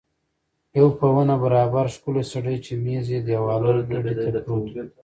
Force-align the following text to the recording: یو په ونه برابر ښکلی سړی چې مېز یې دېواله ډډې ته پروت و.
یو 0.77 0.87
په 0.99 1.05
ونه 1.13 1.35
برابر 1.43 1.85
ښکلی 1.95 2.23
سړی 2.33 2.55
چې 2.65 2.71
مېز 2.83 3.05
یې 3.13 3.19
دېواله 3.27 3.69
ډډې 3.89 4.13
ته 4.33 4.39
پروت 4.45 4.67
و. 4.85 4.85